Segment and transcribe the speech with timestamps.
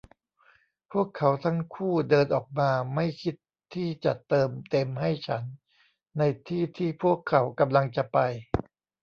[0.91, 3.35] พวกเขาทั้งคู่เดินออกมาไม่คิด
[3.73, 5.43] ที่จะเติมเต็มให้ฉัน
[6.17, 8.17] ในที่ที่พวกเขากำลังจะไป